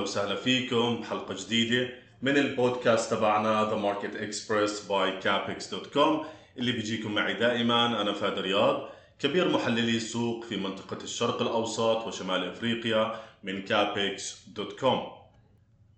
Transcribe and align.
وسهلا 0.00 0.36
فيكم 0.36 0.96
بحلقة 1.00 1.34
جديدة 1.34 1.88
من 2.22 2.36
البودكاست 2.36 3.14
تبعنا 3.14 3.70
The 3.70 3.76
Market 3.76 4.16
Express 4.16 4.86
by 4.86 5.18
Capex 5.20 5.74
dot 5.74 5.86
com 5.86 6.24
اللي 6.58 6.72
بيجيكم 6.72 7.14
معي 7.14 7.34
دائما 7.34 8.00
أنا 8.00 8.12
فهد 8.12 8.38
رياض 8.38 8.88
كبير 9.18 9.48
محللي 9.48 9.96
السوق 9.96 10.44
في 10.44 10.56
منطقة 10.56 10.98
الشرق 11.04 11.42
الأوسط 11.42 12.06
وشمال 12.06 12.44
إفريقيا 12.48 13.20
من 13.44 13.62
Capex 13.62 14.44
dot 14.48 14.80
com 14.80 15.02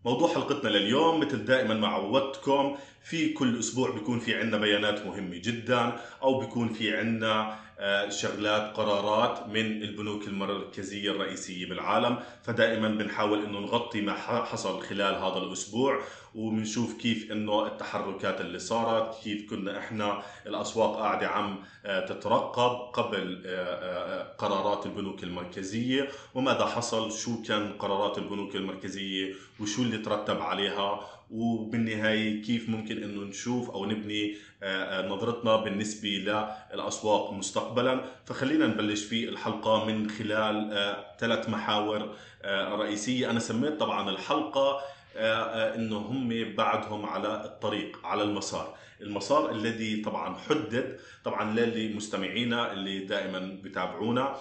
موضوع 0.05 0.35
حلقتنا 0.35 0.69
لليوم 0.69 1.21
مثل 1.21 1.45
دائما 1.45 1.75
ما 1.75 1.89
عودتكم 1.89 2.77
في 3.05 3.33
كل 3.33 3.59
أسبوع 3.59 3.91
بيكون 3.91 4.19
في 4.19 4.35
عندنا 4.35 4.59
بيانات 4.59 5.07
مهمة 5.07 5.37
جدا 5.37 6.01
أو 6.23 6.41
بيكون 6.41 6.69
في 6.69 6.97
عندنا 6.97 7.59
آه، 7.79 8.09
شغلات 8.09 8.77
قرارات 8.77 9.49
من 9.49 9.83
البنوك 9.83 10.29
المركزية 10.29 11.11
الرئيسية 11.11 11.69
بالعالم. 11.69 12.19
فدائما 12.43 12.89
بنحاول 12.89 13.45
إنه 13.45 13.59
نغطي 13.59 14.01
ما 14.01 14.15
حصل 14.45 14.81
خلال 14.83 15.15
هذا 15.15 15.37
الأسبوع 15.39 16.01
وبنشوف 16.35 16.99
كيف 16.99 17.33
إنه 17.33 17.67
التحركات 17.67 18.41
اللي 18.41 18.59
صارت 18.59 19.23
كيف 19.25 19.51
كنا 19.51 19.79
إحنا 19.79 20.23
الأسواق 20.47 20.97
قاعدة 20.97 21.29
عم 21.29 21.59
آه، 21.87 22.07
تترقب 22.07 22.93
قبل 22.93 23.43
آه، 23.47 24.35
قرارات 24.39 24.87
البنوك 24.87 25.23
المركزية. 25.23 26.09
وماذا 26.35 26.67
حصل؟ 26.67 27.13
شو 27.13 27.43
كان 27.43 27.73
قرارات 27.73 28.19
البنوك 28.19 28.57
المركزية؟ 28.57 29.35
وشو 29.61 29.83
اللي 29.83 29.99
ترتب 29.99 30.41
عليها؟ 30.41 31.01
وبالنهاية 31.33 32.43
كيف 32.43 32.69
ممكن 32.69 33.03
إنه 33.03 33.21
نشوف 33.21 33.71
أو 33.71 33.87
نبني 33.87 34.37
آه، 34.63 34.67
آه، 34.67 35.09
نظرتنا 35.09 35.57
بالنسبة 35.57 36.09
للأسواق 36.09 37.33
مستقبلا. 37.33 38.05
فخلينا 38.27 38.67
نبلش 38.67 39.05
في 39.05 39.29
الحلقة 39.29 39.85
من 39.85 40.11
خلال 40.11 40.73
آه، 40.73 41.17
ثلاث 41.19 41.49
محاور 41.49 42.15
رئيسية. 42.47 43.31
أنا 43.31 43.41
سميت 43.41 43.81
طبعا 43.81 44.11
الحلقة 44.11 44.81
إنه 45.17 45.97
هم 45.97 46.55
بعدهم 46.55 47.07
على 47.07 47.45
الطريق 47.45 48.07
على 48.07 48.23
المسار. 48.23 48.75
المسار 49.01 49.51
الذي 49.51 49.97
طبعا 49.97 50.37
حدد 50.37 50.99
طبعا 51.25 51.55
للي 51.55 51.95
مستمعينا 51.95 52.73
اللي 52.73 52.99
دائما 52.99 53.59
بتابعونا. 53.63 54.37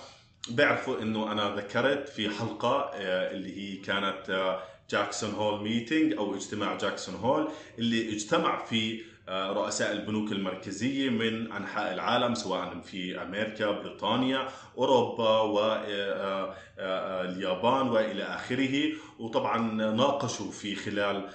بيعرفوا 0.50 1.02
إنه 1.02 1.32
أنا 1.32 1.56
ذكرت 1.56 2.10
في 2.10 2.30
حلقة 2.30 2.92
اللي 2.96 3.58
هي 3.58 3.76
كانت 3.76 4.58
جاكسون 4.92 5.34
هول 5.34 5.64
ميتينج 5.64 6.14
أو 6.14 6.36
اجتماع 6.36 6.78
جاكسون 6.78 7.16
هول 7.16 7.48
اللي 7.80 8.14
اجتمع 8.14 8.66
فيه 8.66 9.02
رؤساء 9.30 9.92
البنوك 9.92 10.32
المركزية 10.32 11.10
من 11.10 11.52
أنحاء 11.52 11.94
العالم 11.94 12.36
سواء 12.36 12.80
في 12.82 13.22
أمريكا 13.22 13.72
بريطانيا 13.72 14.48
أوروبا 14.78 15.40
واليابان 15.40 16.56
آه، 16.80 17.88
آه، 17.88 17.92
وإلى 17.92 18.24
آخره. 18.24 18.92
وطبعا 19.20 19.72
ناقشوا 19.92 20.52
في 20.52 20.76
خلال 20.76 21.30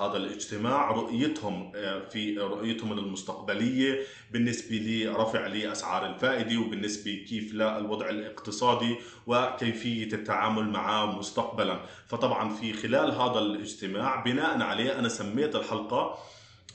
هذا 0.00 0.16
الاجتماع 0.16 0.90
رؤيتهم 0.90 1.72
في 2.10 2.38
رؤيتهم 2.38 2.92
المستقبلية 2.92 4.00
بالنسبة 4.30 4.76
لرفع 4.76 5.46
لأسعار 5.46 6.06
الفائدة 6.06 6.60
وبالنسبة 6.60 7.24
كيف 7.28 7.54
للوضع 7.54 8.08
الاقتصادي 8.08 8.96
وكيفية 9.26 10.12
التعامل 10.12 10.68
معه 10.68 11.18
مستقبلا. 11.18 11.80
فطبعا 12.06 12.48
في 12.54 12.72
خلال 12.72 13.10
هذا 13.12 13.38
الاجتماع 13.38 14.22
بناء 14.22 14.62
عليه 14.62 14.98
أنا 14.98 15.08
سميت 15.08 15.56
الحلقة 15.56 15.98
آه، 15.98 16.18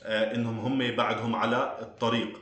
إنهم 0.04 0.58
هم 0.58 0.96
بعدهم 0.96 1.36
على 1.36 1.78
الطريق. 1.82 2.40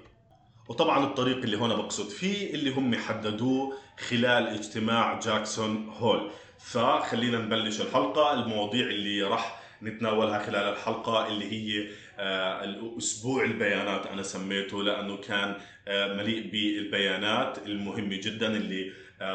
وطبعا 0.68 1.04
الطريق 1.04 1.36
اللي 1.36 1.56
هون 1.56 1.76
بقصد 1.76 2.08
فيه 2.08 2.54
اللي 2.54 2.70
هم 2.70 2.94
حددوه 2.94 3.72
خلال 4.08 4.48
اجتماع 4.48 5.18
جاكسون 5.18 5.88
هول. 5.88 6.30
فخلينا 6.58 7.38
نبلش 7.38 7.80
الحلقة 7.80 8.32
المواضيع 8.32 8.86
اللي 8.86 9.22
راح 9.22 9.60
نتناولها 9.82 10.38
خلال 10.38 10.72
الحلقة 10.72 11.28
اللي 11.28 11.52
هي 11.52 11.88
آه، 12.18 12.64
الأسبوع 12.64 13.44
البيانات 13.44 14.06
أنا 14.06 14.22
سميته 14.22 14.82
لأنه 14.82 15.16
كان 15.16 15.56
آه، 15.88 16.14
مليء 16.14 16.50
بالبيانات 16.50 17.58
المهمة 17.66 18.16
جدا 18.22 18.56
اللي 18.56 18.92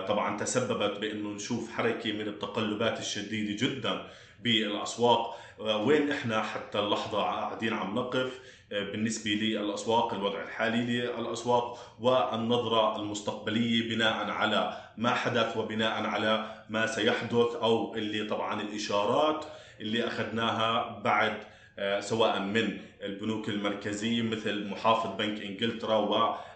طبعا 0.08 0.38
تسببت 0.38 1.00
بأنه 1.00 1.30
نشوف 1.30 1.72
حركة 1.72 2.12
من 2.12 2.28
التقلبات 2.28 3.00
الشديدة 3.00 3.68
جدا 3.68 4.08
بالأسواق. 4.44 5.40
وين 5.60 6.12
إحنا 6.12 6.44
حتى 6.44 6.80
اللحظة 6.80 7.18
قاعدين 7.22 7.74
عم 7.74 7.96
نقف 7.96 8.40
آه، 8.72 8.84
بالنسبة 8.84 9.32
للاسواق 9.32 10.14
الوضع 10.14 10.44
الحالي 10.44 10.82
للأسواق 10.82 11.96
والنظرة 12.00 12.96
المستقبلية 12.96 13.96
بناء 13.96 14.30
على 14.30 14.78
ما 14.98 15.14
حدث 15.14 15.58
وبناء 15.58 16.04
على 16.06 16.64
ما 16.70 16.88
سيحدث 16.88 17.56
أو 17.56 17.96
اللي 17.96 18.28
طبعا 18.28 18.62
الإشارات 18.62 19.46
اللي 19.80 20.08
أخذناها 20.08 21.00
بعد 21.04 21.38
آه، 21.80 22.00
سواء 22.00 22.40
من 22.40 22.78
البنوك 23.04 23.50
المركزية 23.50 24.22
مثل 24.22 24.68
محافظ 24.68 25.16
بنك 25.18 25.42
إنجلترا 25.42 25.98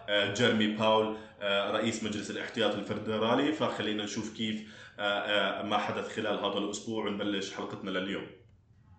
وجيرمي 0.09 0.67
باول 0.67 1.17
آه، 1.41 1.71
رئيس 1.71 2.03
مجلس 2.03 2.31
الاحتياط 2.31 2.75
الفدرالي. 2.75 3.53
فخلينا 3.53 4.03
نشوف 4.03 4.37
كيف 4.37 4.61
ما 5.63 5.77
حدث 5.77 6.15
خلال 6.15 6.39
هذا 6.39 6.57
الأسبوع 6.57 7.05
ونبلش 7.05 7.53
حلقتنا 7.53 7.89
لليوم. 7.89 8.27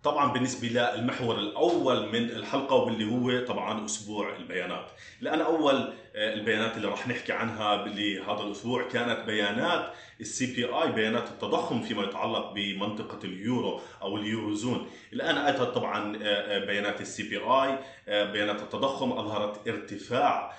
طبعا 0.05 0.33
بالنسبة 0.33 0.67
للمحور 0.67 1.39
الأول 1.39 2.07
من 2.07 2.29
الحلقة 2.29 2.75
واللي 2.75 3.11
هو 3.11 3.45
طبعا 3.45 3.85
أسبوع 3.85 4.35
البيانات. 4.35 4.91
لأن 5.21 5.41
أول 5.41 5.93
آه، 6.15 6.33
البيانات 6.33 6.77
اللي 6.77 6.87
راح 6.87 7.07
نحكي 7.07 7.33
عنها 7.33 7.85
لهذا 7.85 8.43
الأسبوع 8.43 8.87
كانت 8.87 9.25
بيانات 9.25 9.93
ال 10.21 10.55
CPI 10.55 10.91
بيانات 10.91 11.27
التضخم 11.27 11.81
فيما 11.81 12.03
يتعلق 12.03 12.51
بمنطقة 12.51 13.19
اليورو 13.23 13.81
أو 14.01 14.17
ال 14.17 14.24
Eurozone. 14.24 14.89
الآن 15.13 15.37
اتت 15.37 15.61
طبعا 15.61 16.15
آه، 16.15 16.21
آه، 16.23 16.65
بيانات 16.65 17.01
ال 17.01 17.23
CPI 17.23 17.79
بيانات 18.07 18.61
التضخم 18.61 19.11
أظهرت 19.11 19.67
ارتفاع 19.67 20.53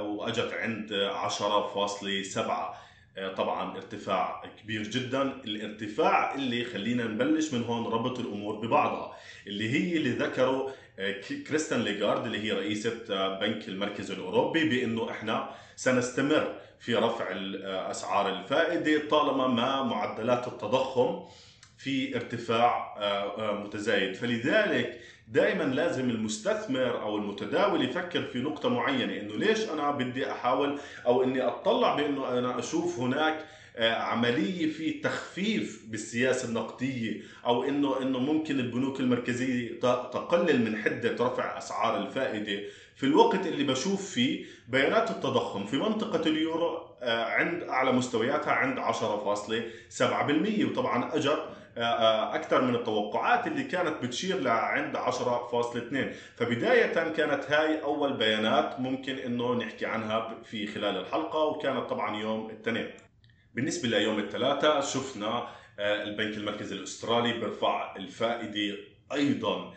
وأجت 0.00 0.52
عند 0.52 0.92
10.7 0.92 2.38
آه، 2.38 2.74
طبعا 3.36 3.76
ارتفاع 3.76 4.42
كبير 4.62 4.82
جدا. 4.82 5.22
الارتفاع 5.22 6.34
اللي 6.34 6.64
خلينا 6.64 7.04
نبلش 7.04 7.52
من 7.54 7.62
هون 7.64 7.92
ربط 7.92 8.18
الأمور 8.18 8.56
ببعضها 8.56 9.16
اللي 9.46 9.70
هي 9.70 9.96
اللي 9.96 10.10
ذكروا 10.10 10.70
آه، 10.98 11.20
كريستن 11.48 11.80
ليغارد 11.80 12.24
اللي 12.26 12.38
هي 12.44 12.52
رئيسة 12.52 13.00
آه، 13.10 13.38
بنك 13.40 13.68
المركز 13.68 14.10
الأوروبي 14.10 14.68
بأنه 14.68 15.10
إحنا 15.10 15.50
سنستمر 15.76 16.54
في 16.78 16.94
رفع 16.94 17.26
أسعار 17.90 18.28
الفائدة 18.28 19.08
طالما 19.08 19.46
ما 19.46 19.82
معدلات 19.82 20.48
التضخم 20.48 21.24
في 21.84 22.16
ارتفاع 22.16 22.94
متزايد. 23.64 24.14
فلذلك 24.14 25.00
دائما 25.28 25.62
لازم 25.62 26.10
المستثمر 26.10 27.02
أو 27.02 27.16
المتداول 27.16 27.84
يفكر 27.84 28.22
في 28.22 28.38
نقطة 28.38 28.68
معينة 28.68 29.20
إنه 29.20 29.36
ليش 29.36 29.70
أنا 29.70 29.90
بدي 29.90 30.30
أحاول 30.30 30.78
أو 31.06 31.22
إني 31.22 31.42
أطلع 31.42 31.94
بإنه 31.94 32.38
أنا 32.38 32.58
أشوف 32.58 32.98
هناك 32.98 33.46
آه، 33.76 33.94
عملية 33.94 34.72
في 34.72 34.90
تخفيف 34.92 35.82
بالسياسة 35.86 36.48
النقدية 36.48 37.20
أو 37.46 37.64
إنه 37.64 38.02
إنه 38.02 38.18
ممكن 38.18 38.60
البنوك 38.60 39.00
المركزية 39.00 39.80
تقلل 39.80 40.64
من 40.64 40.76
حدة 40.76 41.26
رفع 41.26 41.58
أسعار 41.58 41.96
الفائدة. 41.96 42.62
في 42.96 43.06
الوقت 43.06 43.46
اللي 43.46 43.64
بشوف 43.64 44.10
فيه 44.10 44.44
بيانات 44.68 45.10
التضخم 45.10 45.66
في 45.66 45.76
منطقة 45.76 46.28
اليورو 46.28 46.94
آه، 47.02 47.24
عند 47.24 47.62
اعلى 47.62 47.92
مستوياتها 47.92 48.52
عند 48.52 48.78
10.7% 48.78 50.64
وطبعا 50.64 51.16
اجت 51.16 51.28
آه، 51.28 51.32
آه، 51.32 51.63
أكثر 51.76 52.62
من 52.62 52.74
التوقعات 52.74 53.46
اللي 53.46 53.64
كانت 53.64 54.02
بتشير 54.02 54.40
لعند 54.40 54.96
10.2 54.96 55.96
فبداية 56.36 56.92
كانت 56.92 57.50
هاي 57.50 57.82
أول 57.82 58.16
بيانات 58.16 58.80
ممكن 58.80 59.16
إنه 59.18 59.54
نحكي 59.54 59.86
عنها 59.86 60.38
في 60.44 60.66
خلال 60.66 60.96
الحلقة 60.96 61.44
وكانت 61.44 61.90
طبعا 61.90 62.16
يوم 62.20 62.50
الاثنين. 62.50 62.90
بالنسبة 63.54 63.88
ليوم 63.88 64.18
الثلاثاء 64.18 64.80
شفنا 64.80 65.48
آه، 65.78 66.02
البنك 66.02 66.36
المركزي 66.36 66.74
الأسترالي 66.74 67.32
بيرفع 67.32 67.96
الفائدة 67.96 68.76
أيضا 69.12 69.74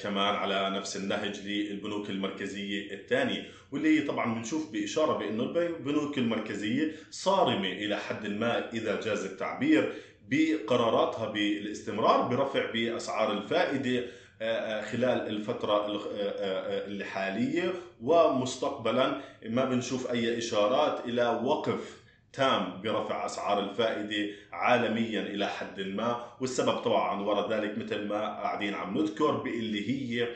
كمان 0.00 0.34
على 0.34 0.70
نفس 0.70 0.96
النهج 0.96 1.40
للبنوك 1.46 2.10
المركزية 2.10 2.92
الثانية. 2.92 3.50
واللي 3.72 4.00
طبعا 4.00 4.34
بنشوف 4.34 4.72
بإشارة 4.72 5.18
بإنه 5.18 5.42
البنوك 5.42 6.18
المركزية 6.18 6.92
صارمة 7.10 7.68
إلى 7.68 7.96
حد 7.96 8.26
ما 8.26 8.72
إذا 8.72 9.00
جاز 9.00 9.24
التعبير. 9.24 9.92
بقراراتها 10.30 11.28
بالاستمرار 11.28 12.22
برفع 12.22 12.70
بأسعار 12.70 13.32
الفائدة 13.32 14.04
آه، 14.42 14.78
آه، 14.78 14.82
خلال 14.82 15.28
الفترة 15.28 15.76
آه، 15.76 16.86
الحالية 16.86 17.72
ومستقبلا 18.02 19.20
ما 19.46 19.64
بنشوف 19.64 20.10
أي 20.10 20.38
إشارات 20.38 21.04
إلى 21.04 21.40
وقف 21.44 22.00
تام 22.32 22.82
برفع 22.82 23.26
أسعار 23.26 23.60
الفائدة 23.60 24.34
عالميا 24.52 25.20
إلى 25.20 25.48
حد 25.48 25.80
ما. 25.80 26.26
والسبب 26.40 26.76
طبعا 26.76 27.22
وراء 27.22 27.50
ذلك 27.52 27.78
مثل 27.78 28.08
ما 28.08 28.20
قاعدين 28.20 28.74
عم 28.74 28.98
نذكر 28.98 29.30
باللي 29.30 29.88
هي 29.90 30.28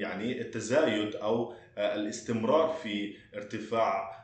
يعني 0.00 0.40
التزايد 0.40 1.16
أو 1.16 1.54
الاستمرار 1.78 2.76
في 2.82 3.14
ارتفاع 3.36 4.00
آه، 4.00 4.14
آه، 4.14 4.21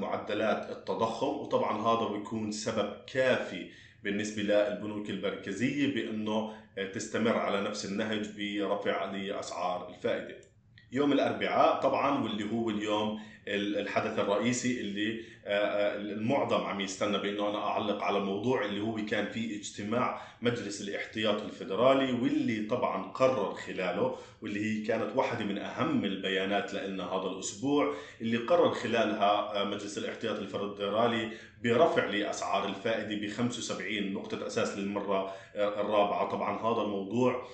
معدلات 0.00 0.70
التضخم 0.70 1.26
وطبعا 1.26 1.82
هذا 1.82 2.08
بيكون 2.08 2.52
سبب 2.52 2.96
كافي 3.06 3.70
بالنسبة 4.02 4.42
للبنوك 4.42 5.10
المركزية 5.10 5.94
بأنه 5.94 6.52
تستمر 6.94 7.36
على 7.36 7.60
نفس 7.60 7.84
النهج 7.84 8.28
برفع 8.38 9.04
لأسعار 9.04 9.88
الفائدة. 9.88 10.53
يوم 10.94 11.12
الأربعاء 11.12 11.80
طبعا 11.80 12.24
واللي 12.24 12.52
هو 12.52 12.70
اليوم 12.70 13.20
الحدث 13.48 14.18
الرئيسي 14.18 14.80
اللي 14.80 15.20
آه، 15.46 15.50
آه، 15.50 15.96
المعظم 15.96 16.64
عم 16.64 16.80
يستنى 16.80 17.18
بإنه 17.18 17.50
أنا 17.50 17.58
أعلق 17.58 18.02
على 18.02 18.18
الموضوع 18.18 18.64
اللي 18.64 18.80
هو 18.80 18.96
كان 18.96 19.26
في 19.26 19.56
اجتماع 19.56 20.20
مجلس 20.42 20.80
الاحتياط 20.80 21.42
الفدرالي 21.42 22.12
واللي 22.12 22.66
طبعا 22.66 23.02
قرر 23.02 23.54
خلاله 23.54 24.16
واللي 24.42 24.64
هي 24.64 24.86
كانت 24.86 25.16
واحدة 25.16 25.44
من 25.44 25.58
أهم 25.58 26.04
البيانات 26.04 26.74
لنا 26.74 27.04
هذا 27.04 27.26
الأسبوع 27.26 27.94
اللي 28.20 28.36
قرر 28.36 28.74
خلالها 28.74 29.60
آه، 29.60 29.64
مجلس 29.64 29.98
الاحتياط 29.98 30.36
الفدرالي 30.38 31.30
برفع 31.64 32.04
لأسعار 32.04 32.68
الفائدة 32.68 33.26
ب 33.26 33.30
75 33.30 34.12
نقطة 34.12 34.46
أساس 34.46 34.78
للمرة 34.78 35.32
الرابعة. 35.56 36.30
طبعا 36.30 36.58
هذا 36.58 36.82
الموضوع 36.82 37.46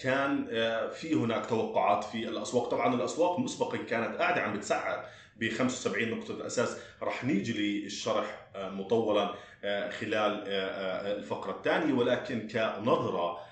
كان 0.00 0.46
في 0.92 1.14
هناك 1.14 1.46
توقعات 1.46 2.04
في 2.04 2.28
الأسواق. 2.28 2.68
طبعا 2.68 2.94
الأسواق 2.94 3.38
مسبقا 3.38 3.76
كانت 3.76 4.16
قاعدة 4.16 4.40
عم 4.40 4.56
بتسعر 4.56 5.04
ب 5.36 5.48
75 5.48 6.10
نقطة 6.10 6.46
أساس. 6.46 6.76
رح 7.02 7.24
نيجي 7.24 7.82
للشرح 7.82 8.48
آه، 8.56 8.70
مطولا 8.70 9.34
آه، 9.64 9.90
خلال 9.90 10.44
آه، 10.46 11.12
الفقرة 11.12 11.50
الثانية. 11.50 11.92
ولكن 11.92 12.48
كنظرة 12.48 13.50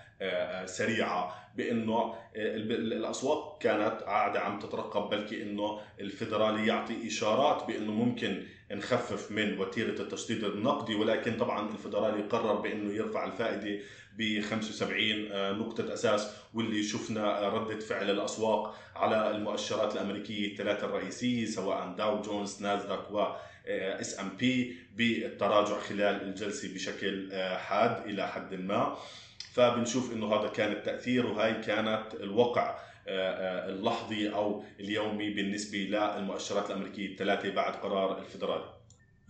سريعة 0.64 1.50
بأنه 1.56 2.14
الأسواق 2.36 3.58
كانت 3.62 4.02
قاعدة 4.02 4.40
عم 4.40 4.58
تترقب 4.58 5.10
بلكي 5.10 5.42
انه 5.42 5.80
الفدرالي 6.00 6.66
يعطي 6.66 7.06
إشارات 7.06 7.66
بأنه 7.66 7.92
ممكن 7.92 8.42
نخفف 8.72 9.30
من 9.30 9.58
وتيرة 9.58 10.02
التشديد 10.02 10.44
النقدي 10.44 10.94
ولكن 10.94 11.36
طبعا 11.36 11.70
الفدرالي 11.70 12.22
قرر 12.22 12.54
بأنه 12.54 12.94
يرفع 12.94 13.24
الفائدة 13.24 13.82
ب 14.18 14.40
75 14.40 15.32
آه، 15.32 15.52
نقطة 15.52 15.94
أساس 15.94 16.30
واللي 16.54 16.82
شفنا 16.82 17.48
ردة 17.48 17.80
فعل 17.80 18.10
الأسواق 18.10 18.76
على 18.96 19.30
المؤشرات 19.30 19.94
الأمريكية 19.94 20.52
الثلاثة 20.52 20.86
الرئيسية 20.86 21.46
سواء 21.46 21.94
داو 21.98 22.22
جونز 22.22 22.62
ناسداك 22.62 23.10
و 23.10 23.26
S&P 23.68 24.76
بالتراجع 24.96 25.78
خلال 25.80 26.22
الجلسة 26.22 26.74
بشكل 26.74 27.28
آه، 27.32 27.56
حاد 27.56 28.06
إلى 28.06 28.28
حد 28.28 28.54
ما. 28.54 28.96
فبنشوف 29.52 30.12
إنه 30.12 30.34
هذا 30.34 30.48
كان 30.48 30.72
التأثير 30.72 31.26
وهي 31.26 31.54
كانت 31.54 32.04
الوقع. 32.20 32.70
آه، 32.70 32.87
اللحظي 33.08 34.28
أو 34.28 34.64
اليومي 34.80 35.30
بالنسبة 35.30 35.78
للمؤشرات 35.78 36.70
الأمريكية 36.70 37.06
الثلاثة 37.06 37.50
بعد 37.50 37.72
قرار 37.72 38.18
الفدرالي. 38.18 38.78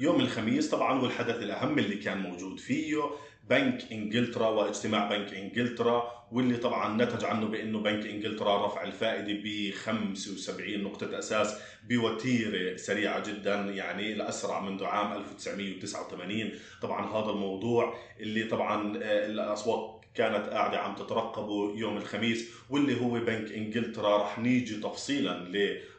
يوم 0.01 0.21
الخميس 0.21 0.71
طبعا 0.71 1.01
والحدث 1.03 1.43
الأهم 1.43 1.79
اللي 1.79 1.97
كان 1.97 2.19
موجود 2.19 2.61
فيه 2.61 3.03
بنك 3.51 3.93
إنجلترا 3.93 4.49
واجتماع 4.49 5.09
بنك 5.09 5.35
إنجلترا 5.35 6.19
واللي 6.33 6.57
طبعا 6.57 7.05
نتج 7.05 7.25
عنه 7.25 7.47
بأنه 7.47 7.79
بنك 7.79 8.07
إنجلترا 8.07 8.67
رفع 8.67 8.83
الفائدة 8.83 9.33
ب 9.45 9.75
75 9.75 10.83
نقطة 10.83 11.19
أساس 11.19 11.61
بوتيرة 11.89 12.77
سريعة 12.77 13.29
جدا 13.29 13.55
يعني 13.55 14.13
الاسرع 14.13 14.61
منذ 14.61 14.85
عام 14.85 15.13
1989 15.13 16.53
طبعا 16.83 17.07
هذا 17.07 17.31
الموضوع 17.31 17.99
اللي 18.21 18.45
طبعا 18.45 18.97
آه، 19.03 19.27
الاسواق 19.27 19.98
كانت 20.14 20.49
قاعدة 20.49 20.78
عم 20.78 20.94
تترقبه 20.94 21.72
يوم 21.76 21.96
الخميس 21.96 22.50
واللي 22.70 23.00
هو 23.00 23.10
بنك 23.10 23.52
إنجلترا. 23.52 24.19
رح 24.19 24.38
نيجي 24.38 24.76
تفصيلا 24.76 25.49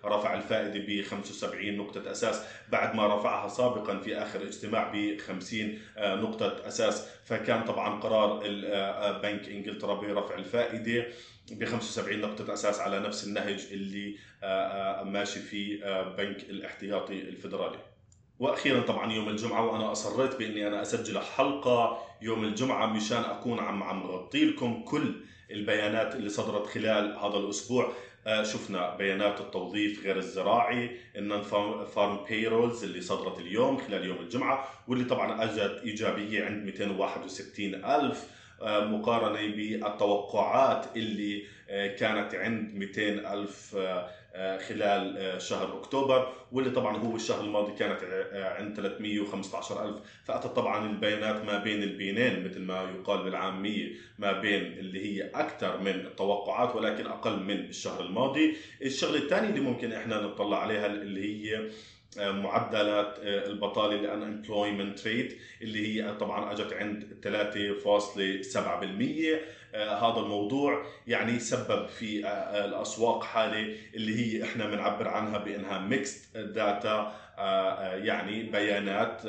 لرفع 0.03 0.33
الفائدة 0.33 0.79
ب 0.87 1.01
75 1.03 1.77
نقطة 1.77 2.11
أساس 2.11 2.41
بعد 2.71 2.95
ما 2.95 3.15
رفعها 3.17 3.47
سابقا 3.47 3.99
في 3.99 4.15
آخر 4.17 4.43
اجتماع 4.43 4.91
ب 4.93 5.17
50 5.17 5.79
آه، 5.97 6.15
نقطة 6.15 6.67
أساس. 6.67 7.07
فكان 7.25 7.63
طبعا 7.63 7.99
قرار 7.99 8.41
آه، 8.45 9.21
بنك 9.21 9.49
إنجلترا 9.49 9.93
برفع 9.93 10.35
الفائدة 10.35 11.05
ب 11.51 11.65
75 11.65 12.21
نقطة 12.21 12.53
أساس 12.53 12.79
على 12.79 12.99
نفس 12.99 13.23
النهج 13.27 13.67
اللي 13.71 14.15
آه، 14.43 15.03
ماشي 15.03 15.39
فيه 15.39 16.01
بنك 16.03 16.43
الاحتياطي 16.49 17.13
الفدرالي. 17.13 17.79
وأخيرا 18.39 18.81
طبعا 18.81 19.13
يوم 19.13 19.29
الجمعة 19.29 19.65
وأنا 19.65 19.91
أصريت 19.91 20.35
بأني 20.35 20.67
أنا 20.67 20.81
أسجل 20.81 21.19
حلقة 21.19 21.97
يوم 22.21 22.43
الجمعة 22.43 22.85
مشان 22.85 23.23
أكون 23.23 23.59
عم 23.59 23.83
عم 23.83 24.03
غطي 24.03 24.45
لكم 24.45 24.83
كل 24.83 25.13
البيانات 25.51 26.15
اللي 26.15 26.29
صدرت 26.29 26.67
خلال 26.67 27.17
هذا 27.17 27.37
الأسبوع. 27.37 27.91
آه، 28.27 28.43
شفنا 28.43 28.95
بيانات 28.95 29.41
التوظيف 29.41 30.03
غير 30.03 30.17
الزراعي 30.17 30.97
ال 31.15 31.41
non-farm 31.85 32.25
payrolls 32.29 32.83
اللي 32.83 33.01
صدرت 33.01 33.39
اليوم 33.39 33.77
خلال 33.77 34.05
يوم 34.05 34.17
الجمعة 34.17 34.67
واللي 34.87 35.03
طبعا 35.05 35.43
اجت 35.43 35.81
إيجابية 35.83 36.45
عند 36.45 36.65
261 36.65 37.75
ألف. 37.75 38.27
آه، 38.61 38.85
مقارنة 38.85 39.55
بالتوقعات 39.55 40.85
اللي 40.97 41.43
آه، 41.69 41.87
كانت 41.95 42.35
عند 42.35 42.75
200 42.75 43.01
ألف 43.33 43.75
آه، 43.77 44.09
خلال 44.33 45.17
آه، 45.17 45.37
شهر 45.37 45.77
أكتوبر 45.77 46.33
واللي 46.51 46.69
طبعا 46.69 46.97
هو 46.97 47.15
الشهر 47.15 47.43
الماضي 47.43 47.71
كانت 47.71 48.03
آه، 48.03 48.53
عند 48.53 48.75
315 48.75 49.85
ألف. 49.85 49.95
فاتت 50.25 50.47
طبعا 50.47 50.89
البيانات 50.89 51.45
ما 51.45 51.57
بين 51.57 51.83
البينين 51.83 52.45
مثل 52.45 52.61
ما 52.61 52.91
يقال 52.99 53.23
بالعامية 53.23 53.91
ما 54.19 54.31
بين 54.31 54.61
اللي 54.61 55.05
هي 55.05 55.29
أكثر 55.35 55.77
من 55.77 55.87
التوقعات 55.95 56.75
ولكن 56.75 57.05
أقل 57.05 57.39
من 57.39 57.59
الشهر 57.59 58.01
الماضي. 58.05 58.55
الشغلة 58.81 59.17
الثانية 59.17 59.49
اللي 59.49 59.61
ممكن 59.61 59.93
إحنا 59.93 60.21
نطلع 60.21 60.57
عليها 60.61 60.85
اللي 60.85 61.47
هي 61.47 61.69
معدلات 62.17 63.15
البطالة 63.23 64.01
ال 64.01 64.09
unemployment 64.09 65.05
rate 65.05 65.37
اللي 65.61 65.87
هي 65.87 66.13
طبعا 66.13 66.51
أجت 66.51 66.73
عند 66.73 67.17
3.7% 67.21 68.57
آه، 68.57 69.39
هذا 69.75 70.19
الموضوع 70.19 70.83
يعني 71.07 71.39
سبب 71.39 71.87
في 71.87 72.25
آه، 72.25 72.27
آه، 72.27 72.65
الأسواق 72.65 73.23
حالة 73.23 73.75
اللي 73.95 74.15
هي 74.15 74.43
إحنا 74.43 74.67
بنعبر 74.67 75.07
عنها 75.07 75.37
بأنها 75.37 75.79
mixed 75.79 76.37
data 76.37 77.13
يعني 77.95 78.43
بيانات 78.43 79.21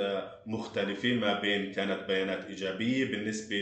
مختلفة 0.50 1.12
ما 1.14 1.40
بين 1.40 1.72
كانت 1.72 2.04
بيانات 2.08 2.44
إيجابية 2.44 3.04
بالنسبة 3.04 3.56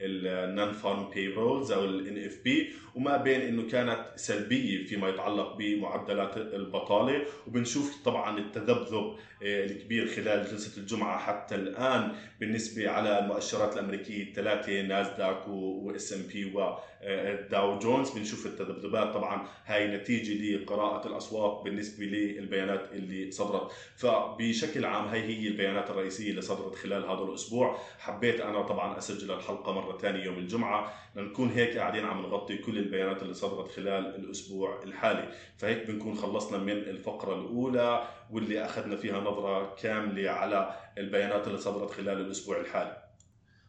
لل 0.00 0.72
non-farm 0.72 1.10
payrolls 1.10 1.72
أو 1.72 1.84
ال 1.84 2.30
NFP 2.30 2.48
وما 2.94 3.16
بين 3.16 3.40
إنه 3.40 3.68
كانت 3.68 4.04
سلبية 4.16 4.84
فيما 4.86 5.08
يتعلق 5.08 5.56
بمعدلات 5.56 6.36
البطالة. 6.36 7.22
وبنشوف 7.46 8.02
طبعا 8.04 8.38
التذبذب 8.38 9.16
آه، 9.42 9.64
الكبير 9.64 10.06
خلال 10.06 10.44
جلسة 10.50 10.80
الجمعة 10.80 11.18
حتى 11.18 11.54
الآن 11.54 12.12
بالنسبة 12.40 12.88
على 12.90 13.18
المؤشرات 13.18 13.74
الأمريكية 13.74 14.22
الثلاثة 14.22 14.82
ناسداك 14.82 15.48
و 15.48 16.12
S&P 16.12 16.44
وداو 16.54 17.78
جونز 17.78 18.10
بنشوف 18.10 18.46
التذبذبات 18.46 19.14
طبعا 19.14 19.46
هاي 19.66 19.96
نتيجة 19.96 20.56
لقراءة 20.56 21.08
الأسواق 21.08 21.64
بالنسبة 21.64 22.04
للبيانات 22.04 22.92
اللي 22.92 23.30
صدرت. 23.30 23.70
فبشكل 23.96 24.84
عام 24.84 25.04
هاي 25.04 25.22
هي 25.22 25.48
البيانات 25.48 25.90
الرئيسية 26.14 26.30
اللي 26.30 26.42
صدرت 26.42 26.74
خلال 26.74 27.04
هذا 27.04 27.22
الأسبوع. 27.22 27.78
حبيت 27.98 28.40
أنا 28.40 28.62
طبعا 28.62 28.98
أسجل 28.98 29.30
الحلقة 29.30 29.72
مرة 29.72 29.98
ثانية 29.98 30.24
يوم 30.24 30.38
الجمعة. 30.38 30.92
لنكون 31.16 31.48
هيك 31.48 31.76
قاعدين 31.78 32.04
عم 32.04 32.22
نغطي 32.22 32.58
كل 32.58 32.78
البيانات 32.78 33.22
اللي 33.22 33.34
صدرت 33.34 33.70
خلال 33.70 34.14
الأسبوع 34.14 34.82
الحالي. 34.82 35.32
فهيك 35.58 35.86
بنكون 35.86 36.14
خلصنا 36.14 36.58
من 36.58 36.72
الفقرة 36.72 37.34
الأولى 37.34 38.08
واللي 38.30 38.64
أخذنا 38.64 38.96
فيها 38.96 39.20
نظرة 39.20 39.74
كاملة 39.82 40.30
على 40.30 40.74
البيانات 40.98 41.46
اللي 41.46 41.58
صدرت 41.58 41.90
خلال 41.90 42.20
الأسبوع 42.20 42.60
الحالي. 42.60 42.96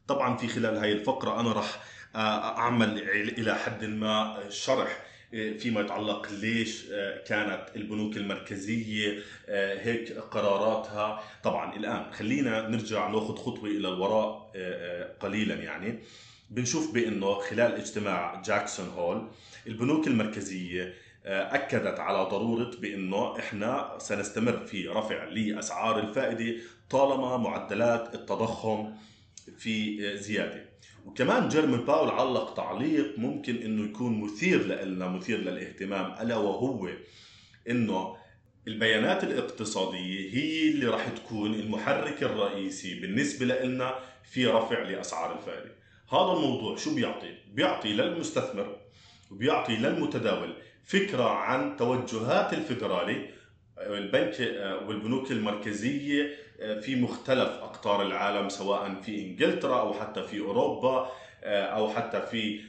طبعا 0.08 0.38
في 0.38 0.48
خلال 0.48 0.78
هاي 0.78 0.92
الفقرة 0.92 1.40
أنا 1.40 1.52
راح 1.52 1.84
آه، 2.16 2.58
أعمل 2.58 3.10
إلى 3.10 3.56
حد 3.56 3.86
ما 3.86 4.44
شرح 4.50 5.06
فيما 5.60 5.82
يتعلق 5.82 6.27
ليش 6.32 6.86
آه، 6.92 7.24
كانت 7.24 7.65
البنوك 7.75 8.18
المركزية 8.18 9.20
هيك 9.50 10.18
قراراتها. 10.18 11.24
طبعا 11.44 11.75
الآن 11.75 12.13
خلينا 12.13 12.70
نرجع 12.70 13.08
ناخذ 13.08 13.36
خطوة 13.36 13.70
إلى 13.70 13.88
الوراء 13.88 14.51
قليلا 15.20 15.56
يعني. 15.56 16.00
بنشوف 16.50 16.94
بأنه 16.94 17.34
خلال 17.34 17.75
اجتماع 17.75 18.42
جاكسون 18.46 18.89
هول 18.89 19.27
البنوك 19.68 20.08
المركزية 20.08 20.94
آه، 21.25 21.56
أكدت 21.56 22.00
على 22.00 22.24
ضرورة 22.30 22.72
بأنه 22.80 23.39
إحنا 23.39 23.96
سنستمر 24.00 24.65
في 24.65 24.88
رفع 24.88 25.24
لأسعار 25.24 26.00
الفائدة 26.00 26.56
طالما 26.89 27.38
معدلات 27.38 28.15
التضخم 28.15 28.94
في 29.58 30.08
آه، 30.12 30.15
زيادة. 30.15 30.65
وكمان 31.06 31.48
جيرمن 31.50 31.78
باول 31.78 32.10
علق 32.10 32.54
تعليق 32.54 33.20
ممكن 33.20 33.56
إنه 33.56 33.90
يكون 33.90 34.22
مثير 34.22 34.66
لنا 34.66 35.08
مثير 35.08 35.38
للاهتمام 35.38 36.16
ألا 36.22 36.36
وهو 36.36 36.90
إنه 37.70 38.16
البيانات 38.68 39.24
الاقتصادية 39.24 40.34
هي 40.34 40.72
اللي 40.72 40.86
راح 40.86 41.10
تكون 41.10 41.54
المحرك 41.54 42.24
الرئيسي 42.24 43.00
بالنسبة 43.00 43.46
لنا 43.46 43.96
في 44.24 44.48
رفع 44.48 44.82
لأسعار 44.82 45.38
الفائدة 45.38 45.72
هذا 46.12 46.34
الموضوع 46.38 46.76
شو 46.78 46.96
بيعطي؟ 46.96 47.36
بيعطي 47.54 47.94
للمستثمر 47.94 48.78
وبيعطي 49.32 49.76
للمتداول 49.76 50.54
فكرة 50.86 51.30
عن 51.30 51.78
توجهات 51.78 52.54
الفدرالي 52.54 53.30
البنك 53.78 54.40
والبنوك 54.88 55.32
المركزية 55.32 56.45
في 56.82 56.96
مختلف 56.96 57.50
أقطار 57.50 58.02
العالم 58.02 58.50
سواء 58.50 58.96
في 59.06 59.22
إنجلترا 59.22 59.80
أو 59.80 59.94
حتى 59.94 60.24
في 60.24 60.40
أوروبا 60.40 61.12
أو 61.44 61.90
حتى 61.90 62.22
في 62.22 62.60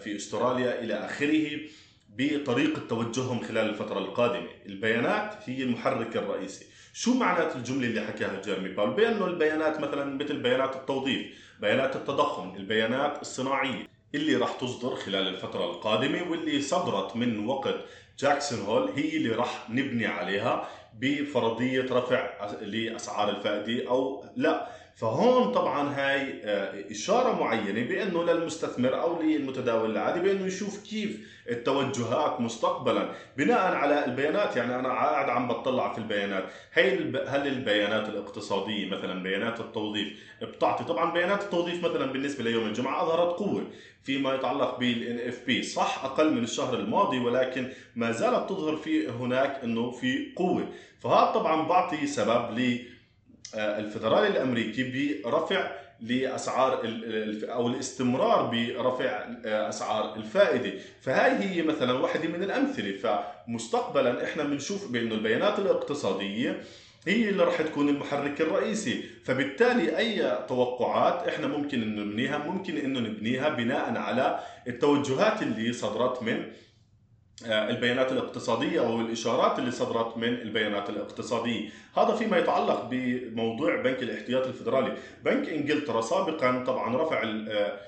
في 0.00 0.16
أستراليا 0.16 0.80
إلى 0.80 0.94
آخره 0.94 1.60
بطريقة 2.16 2.80
توجههم 2.88 3.40
خلال 3.40 3.68
الفترة 3.68 3.98
القادمة، 3.98 4.48
البيانات 4.66 5.34
هي 5.46 5.62
المحرك 5.62 6.16
الرئيسي، 6.16 6.66
شو 6.94 7.14
معنات 7.14 7.56
الجملة 7.56 7.86
اللي 7.86 8.00
حكاها 8.00 8.40
جيرمي 8.40 8.68
باول؟ 8.68 8.90
بأنه 8.90 9.26
البيانات 9.26 9.80
مثلا 9.80 10.04
مثل 10.04 10.36
بيانات 10.36 10.76
التوظيف، 10.76 11.26
بيانات 11.60 11.96
التضخم، 11.96 12.54
البيانات 12.56 13.20
الصناعية. 13.20 13.86
اللي 14.14 14.36
راح 14.36 14.52
تصدر 14.52 14.94
خلال 14.96 15.28
الفترة 15.28 15.64
القادمة 15.64 16.30
واللي 16.30 16.60
صدرت 16.60 17.16
من 17.16 17.46
وقت 17.46 17.74
جاكسون 18.18 18.60
هول 18.60 18.90
هي 18.96 19.16
اللي 19.16 19.30
راح 19.30 19.70
نبني 19.70 20.06
عليها 20.06 20.68
بفرضية 20.98 21.86
رفع 21.90 22.50
لأسعار 22.60 23.30
الفائدة 23.30 23.90
أو 23.90 24.24
لا. 24.36 24.81
فهون 24.96 25.52
طبعا 25.52 25.88
هاي 25.94 26.40
آه، 26.44 26.90
إشارة 26.90 27.40
معينة 27.40 27.88
بأنه 27.88 28.24
للمستثمر 28.24 29.00
أو 29.00 29.22
للمتداول 29.22 29.90
العادي 29.90 30.20
بأنه 30.20 30.46
يشوف 30.46 30.82
كيف 30.82 31.32
التوجهات 31.50 32.40
مستقبلا 32.40 33.08
بناء 33.36 33.74
على 33.74 34.04
البيانات. 34.04 34.56
يعني 34.56 34.74
أنا 34.78 34.88
قاعد 34.88 35.28
عم 35.28 35.48
بطلع 35.48 35.92
في 35.92 35.98
البيانات. 35.98 36.44
هي 36.72 36.98
هل 37.26 37.46
البيانات 37.46 38.08
الاقتصادية 38.08 38.90
مثلا 38.90 39.22
بيانات 39.22 39.60
التوظيف 39.60 40.08
بتعطي؟ 40.42 40.84
طبعا 40.84 41.12
بيانات 41.12 41.42
التوظيف 41.42 41.84
مثلا 41.84 42.12
بالنسبة 42.12 42.44
ليوم 42.44 42.66
الجمعة 42.66 43.02
أظهرت 43.02 43.38
قوة 43.38 43.62
فيما 44.04 44.34
يتعلق 44.34 44.78
بالإن 44.78 45.28
إف 45.28 45.46
بي. 45.46 45.62
صح 45.62 46.04
أقل 46.04 46.34
من 46.34 46.44
الشهر 46.44 46.74
الماضي 46.74 47.18
ولكن 47.18 47.68
ما 47.96 48.12
زالت 48.12 48.48
تظهر 48.50 48.76
في 48.76 49.08
هناك 49.08 49.60
إنه 49.64 49.90
في 49.90 50.32
قوة. 50.36 50.68
فهذا 51.00 51.30
طبعا 51.30 51.68
بعطي 51.68 52.06
سبب 52.06 52.58
ل 52.58 52.60
آه، 52.60 52.91
الفدرالي 53.54 54.28
الأمريكي 54.28 55.20
برفع 55.24 55.70
لأسعار 56.00 56.80
أو 57.42 57.68
الاستمرار 57.68 58.46
برفع 58.46 59.26
آه، 59.44 59.68
أسعار 59.68 60.16
الفائدة. 60.16 60.72
فهاي 61.00 61.32
هي 61.32 61.62
مثلا 61.62 61.92
واحدة 61.92 62.28
من 62.28 62.42
الأمثلة. 62.42 62.96
فمستقبلا 63.46 64.24
إحنا 64.24 64.44
بنشوف 64.44 64.90
بانه 64.90 65.14
البيانات 65.14 65.58
الاقتصادية 65.58 66.60
هي 67.06 67.28
اللي 67.28 67.44
راح 67.44 67.62
تكون 67.62 67.88
المحرك 67.88 68.40
الرئيسي. 68.40 69.04
فبالتالي 69.24 69.98
أي 69.98 70.38
توقعات 70.48 71.28
إحنا 71.28 71.46
ممكن 71.46 71.82
إنه 71.82 72.02
نبنيها؟ 72.02 72.38
ممكن 72.38 72.76
إنه 72.76 73.00
نبنيها 73.00 73.48
بناء 73.48 73.96
على 73.96 74.40
التوجهات 74.68 75.42
اللي 75.42 75.72
صدرت 75.72 76.22
من 76.22 76.32
آه، 76.32 76.46
البيانات 77.46 78.12
الاقتصادية 78.12 78.80
أو 78.80 79.00
الإشارات 79.00 79.58
اللي 79.58 79.70
صدرت 79.70 80.16
من 80.16 80.28
البيانات 80.28 80.90
الاقتصادية. 80.90 81.68
هذا 81.96 82.14
فيما 82.14 82.38
يتعلق 82.38 82.88
بموضوع 82.90 83.76
بنك 83.76 84.02
الاحتياطي 84.02 84.48
الفدرالي 84.48 84.96
بنك 85.24 85.48
إنجلترا 85.48 86.00
سابقا 86.00 86.64
طبعا 86.64 86.96
رفع 86.96 87.22
آه، 87.24 87.78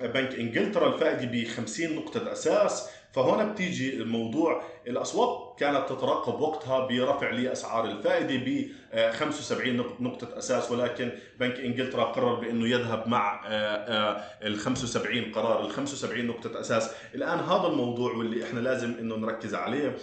بنك 0.00 0.34
إنجلترا 0.34 0.94
الفائدة 0.94 1.24
ب 1.32 1.46
50 1.46 1.96
نقطة 1.96 2.32
أساس 2.32 2.88
فهنا 3.12 3.44
بتيجي 3.44 3.94
الموضوع. 3.96 4.62
الاسواق 4.86 5.56
كانت 5.58 5.88
تترقب 5.88 6.40
وقتها 6.40 6.86
برفع 6.86 7.30
لأسعار 7.30 7.84
الفائدة 7.84 8.36
ب 8.36 8.66
75 9.12 9.76
نقطة 10.00 10.38
أساس 10.38 10.70
ولكن 10.70 11.12
بنك 11.40 11.60
إنجلترا 11.60 12.04
قرر 12.04 12.34
بأنه 12.34 12.68
يذهب 12.68 13.08
مع 13.08 13.42
آه، 13.46 13.48
آه، 13.48 14.24
ال 14.46 14.58
75 14.58 15.32
قرار 15.32 15.66
ال 15.66 15.70
75 15.70 16.26
نقطة 16.26 16.60
أساس. 16.60 16.90
الآن 17.14 17.38
هذا 17.38 17.66
الموضوع 17.66 18.12
واللي 18.12 18.44
إحنا 18.44 18.60
لازم 18.60 18.94
إنه 19.00 19.16
نركز 19.16 19.54
عليه 19.54 19.96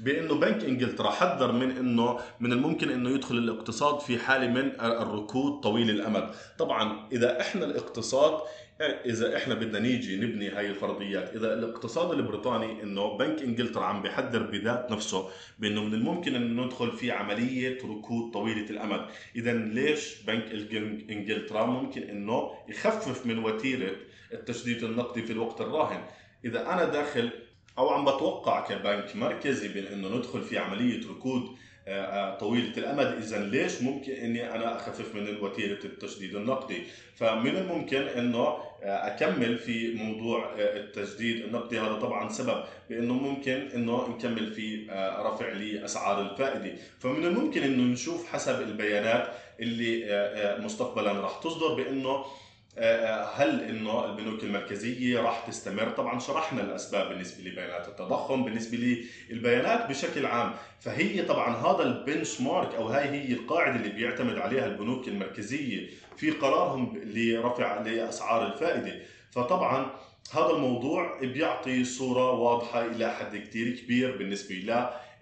بأنه 0.00 0.34
بنك 0.34 0.64
إنجلترا 0.64 1.10
حذر 1.10 1.52
من 1.52 1.70
إنه 1.70 2.18
من 2.40 2.52
الممكن 2.52 2.90
إنه 2.90 3.10
يدخل 3.10 3.34
الاقتصاد 3.34 4.00
في 4.00 4.18
حالة 4.18 4.46
من 4.46 4.80
الركود 4.80 5.60
طويل 5.60 5.90
الأمد، 5.90 6.30
طبعا 6.58 7.08
إذا 7.12 7.40
إحنا 7.40 7.64
الاقتصاد 7.64 8.40
إذا 8.80 9.36
إحنا 9.36 9.54
بدنا 9.54 9.78
نيجي 9.78 10.16
نبني 10.16 10.48
هاي 10.48 10.66
الفرضيات 10.66 11.36
إذا 11.36 11.54
الاقتصاد 11.54 12.10
البريطاني 12.10 12.82
إنه 12.82 13.16
بنك 13.16 13.42
إنجلترا 13.42 13.84
عم 13.84 14.02
بيحذر 14.02 14.42
بذات 14.42 14.90
نفسه 14.90 15.28
بإنه 15.58 15.84
من 15.84 15.94
الممكن 15.94 16.34
إنه 16.34 16.64
ندخل 16.64 16.92
في 16.92 17.10
عملية 17.10 17.78
ركود 17.84 18.32
طويلة 18.32 18.70
الأمد. 18.70 19.06
إذا 19.36 19.52
ليش 19.52 20.22
بنك 20.22 20.52
إنجلترا 21.10 21.66
ممكن 21.66 22.02
إنه 22.02 22.50
يخفف 22.68 23.26
من 23.26 23.38
وتيرة 23.38 23.96
التشديد 24.32 24.84
النقدي 24.84 25.22
في 25.22 25.32
الوقت 25.32 25.60
الراهن؟ 25.60 26.04
إذا 26.44 26.72
أنا 26.72 26.84
داخل 26.84 27.30
أو 27.78 27.88
عم 27.88 28.04
بتوقع 28.04 28.66
كبنك 28.68 29.16
مركزي 29.16 29.68
بإنه 29.68 30.16
ندخل 30.16 30.42
في 30.42 30.58
عملية 30.58 31.08
ركود 31.08 31.56
طويلة 32.40 32.78
الأمد. 32.78 33.06
اذا 33.06 33.38
ليش 33.38 33.82
ممكن 33.82 34.12
إني 34.12 34.54
أنا 34.54 34.76
أخفف 34.76 35.14
من 35.14 35.36
وتيره 35.40 35.84
التشديد 35.84 36.34
النقدي؟ 36.34 36.82
فمن 37.16 37.56
الممكن 37.56 38.02
إنه 38.02 38.38
آه، 38.82 39.06
أكمل 39.06 39.58
في 39.58 39.94
موضوع 39.94 40.54
التجديد 40.58 41.44
النقدي. 41.44 41.78
هذا 41.78 41.94
طبعا 41.94 42.28
سبب 42.28 42.64
بإنه 42.90 43.14
ممكن 43.14 43.68
إنه 43.74 44.08
نكمل 44.08 44.52
في 44.52 44.86
رفع 45.18 45.52
لأسعار 45.52 46.22
الفائدة. 46.22 46.72
فمن 46.98 47.24
الممكن 47.24 47.62
إنه 47.62 47.82
نشوف 47.82 48.32
حسب 48.32 48.60
البيانات 48.60 49.28
اللي 49.60 50.56
مستقبلا 50.64 51.12
راح 51.12 51.38
تصدر 51.38 51.74
بإنه 51.74 52.24
هل 53.34 53.60
إنه 53.60 54.04
البنوك 54.04 54.44
المركزية 54.44 55.20
راح 55.20 55.46
تستمر؟ 55.46 55.90
طبعا 55.90 56.18
شرحنا 56.18 56.62
الأسباب 56.62 57.08
بالنسبة 57.08 57.50
لبيانات 57.50 57.88
التضخم، 57.88 58.44
بالنسبة 58.44 59.04
للبيانات 59.30 59.88
بشكل 59.88 60.26
عام، 60.26 60.52
فهي 60.80 61.22
طبعا 61.22 61.56
هذا 61.56 61.82
البنش 61.82 62.40
مارك 62.40 62.74
أو 62.74 62.86
هاي 62.86 63.08
هي 63.08 63.32
القاعدة 63.32 63.76
اللي 63.76 63.88
بيعتمد 63.88 64.38
عليها 64.38 64.66
البنوك 64.66 65.08
المركزية 65.08 65.86
في 66.16 66.30
قرارهم 66.30 67.02
لرفع 67.04 67.80
لأسعار 67.80 68.46
الفائدة، 68.46 69.02
فطبعا 69.30 69.90
هذا 70.32 70.50
الموضوع 70.50 71.20
بيعطي 71.20 71.84
صورة 71.84 72.30
واضحة 72.30 72.86
إلى 72.86 73.14
حد 73.14 73.36
كثير 73.36 73.76
كبير 73.76 74.16
بالنسبة 74.16 74.54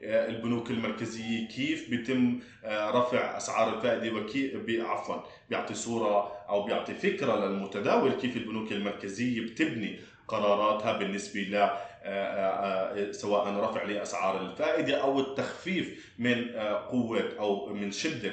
البنوك 0.03 0.71
المركزية 0.71 1.49
كيف 1.49 1.91
بيتم 1.91 2.41
آه، 2.65 2.91
رفع 2.91 3.37
أسعار 3.37 3.77
الفائدة 3.77 4.17
وكيف 4.17 4.81
عفوا 4.81 5.17
بيعطي 5.51 5.75
صورة 5.75 6.33
أو 6.49 6.63
بيعطي 6.63 6.95
فكرة 6.95 7.47
للمتداول 7.47 8.13
كيف 8.13 8.37
البنوك 8.37 8.73
المركزية 8.73 9.41
بتبني 9.41 10.01
قراراتها 10.29 10.93
بالنسبة 10.99 11.41
ل 11.41 11.55
آه، 11.55 11.71
آه، 12.07 13.13
سواء 13.13 13.55
رفع 13.55 13.83
لأسعار 13.83 14.41
الفائدة 14.41 15.03
أو 15.03 15.21
التخفيف 15.21 16.13
من 16.19 16.51
قوة 16.91 17.33
أو 17.39 17.75
من 17.75 17.91
شدة 17.91 18.33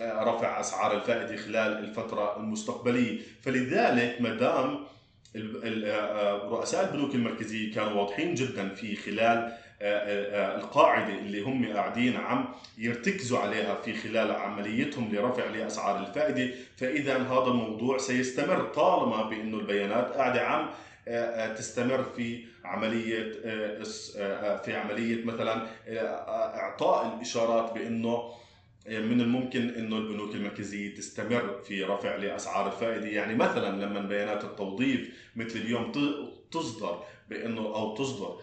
رفع 0.00 0.60
أسعار 0.60 0.96
الفائدة 0.96 1.36
خلال 1.36 1.78
الفترة 1.78 2.36
المستقبلية. 2.36 3.20
فلذلك 3.42 4.20
ما 4.20 4.34
دام 4.34 4.84
رؤساء 6.50 6.84
البنوك 6.84 7.14
المركزية 7.14 7.74
كانوا 7.74 7.92
واضحين 7.92 8.34
جدا 8.34 8.68
في 8.68 8.96
خلال 8.96 9.18
آه، 9.18 9.28
آه، 9.28 9.48
آه، 9.48 9.63
القاعدة 9.82 11.14
اللي 11.14 11.40
هم 11.42 11.72
قاعدين 11.72 12.16
عم 12.16 12.48
يرتكزوا 12.78 13.38
عليها 13.38 13.74
في 13.74 13.94
خلال 13.94 14.30
عمليتهم 14.30 15.14
لرفع 15.14 15.44
لأسعار 15.46 16.00
الفائدة. 16.00 16.54
فإذا 16.76 17.16
هذا 17.18 17.46
الموضوع 17.46 17.98
سيستمر 17.98 18.64
طالما 18.64 19.22
بأنه 19.22 19.56
البيانات 19.56 20.12
قاعدة 20.12 20.40
عم 20.40 20.70
تستمر 21.56 22.02
في 22.16 22.44
عملية 22.64 23.32
في 24.64 24.76
عملية 24.76 25.24
مثلا 25.24 25.66
إعطاء 26.58 27.14
الإشارات 27.14 27.72
بأنه 27.72 28.30
من 28.86 29.20
الممكن 29.20 29.68
أنه 29.68 29.96
البنوك 29.96 30.34
المركزية 30.34 30.94
تستمر 30.94 31.60
في 31.66 31.84
رفع 31.84 32.16
لأسعار 32.16 32.66
الفائدة. 32.66 33.06
يعني 33.06 33.34
مثلا 33.34 33.84
لما 33.84 34.00
بيانات 34.00 34.44
التوظيف 34.44 35.30
مثل 35.36 35.58
اليوم 35.58 35.92
تصدر 36.50 37.02
بأنه 37.30 37.60
أو 37.60 37.94
تصدر 37.94 38.26
آه، 38.26 38.38